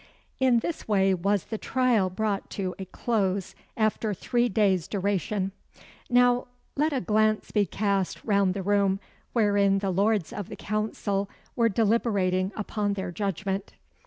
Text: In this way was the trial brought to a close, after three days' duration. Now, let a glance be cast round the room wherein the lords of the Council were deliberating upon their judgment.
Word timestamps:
In 0.39 0.61
this 0.61 0.87
way 0.87 1.13
was 1.13 1.43
the 1.43 1.59
trial 1.59 2.09
brought 2.09 2.49
to 2.57 2.73
a 2.79 2.85
close, 2.85 3.53
after 3.77 4.15
three 4.15 4.49
days' 4.49 4.87
duration. 4.87 5.51
Now, 6.09 6.47
let 6.75 6.91
a 6.91 6.99
glance 7.01 7.51
be 7.51 7.67
cast 7.67 8.25
round 8.25 8.55
the 8.55 8.63
room 8.63 8.99
wherein 9.33 9.77
the 9.77 9.91
lords 9.91 10.33
of 10.33 10.49
the 10.49 10.55
Council 10.55 11.29
were 11.55 11.69
deliberating 11.69 12.51
upon 12.55 12.93
their 12.93 13.11
judgment. 13.11 13.73